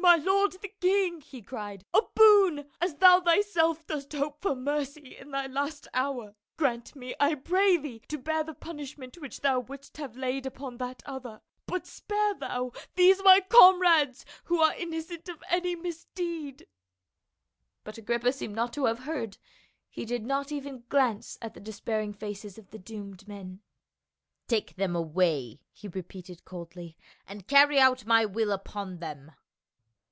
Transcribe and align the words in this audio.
A 0.00 0.02
boon, 0.02 0.02
my 0.02 0.24
lord 0.24 0.52
the 0.62 0.72
king!" 0.80 1.20
he 1.20 1.42
cried," 1.42 1.84
a 1.94 2.00
boon! 2.14 2.68
as 2.80 2.96
thou 2.96 3.20
thyself 3.20 3.86
dost 3.86 4.12
hope 4.12 4.40
for 4.40 4.56
mercy 4.56 5.14
in 5.16 5.30
thy 5.30 5.46
last 5.46 5.86
hour. 5.92 6.34
Grant 6.56 6.96
me, 6.96 7.14
I 7.20 7.34
pray 7.34 7.76
thee, 7.76 8.00
to 8.08 8.16
bear 8.18 8.42
the 8.42 8.54
punish 8.54 8.96
ment 8.96 9.18
which 9.18 9.42
thou 9.42 9.60
wouldst 9.60 9.98
have 9.98 10.16
laid 10.16 10.46
upon 10.46 10.78
that 10.78 11.02
other, 11.04 11.42
but 11.66 11.86
spare 11.86 12.34
thou 12.34 12.72
these 12.96 13.22
my 13.22 13.40
comrades 13.40 14.24
who 14.44 14.58
are 14.60 14.74
innocent 14.74 15.28
of 15.28 15.42
any 15.50 15.76
misdeed." 15.76 16.66
But 17.84 17.98
Agrippa 17.98 18.32
seemed 18.32 18.54
not 18.54 18.72
to 18.72 18.86
have 18.86 19.00
heard; 19.00 19.36
he 19.90 20.04
did 20.06 20.24
not 20.24 20.50
even 20.50 20.84
glance 20.88 21.36
at 21.42 21.52
the 21.54 21.60
despairing 21.60 22.14
faces 22.14 22.56
of 22.58 22.70
the 22.70 22.78
doomed 22.78 23.28
men. 23.28 23.60
"Take 24.48 24.76
them 24.76 24.96
away," 24.96 25.60
he 25.70 25.88
repeated 25.88 26.44
coldly, 26.46 26.96
"and 27.28 27.46
carry 27.46 27.78
out 27.78 28.06
my 28.06 28.24
will 28.24 28.50
upon 28.50 28.98
them." 28.98 29.32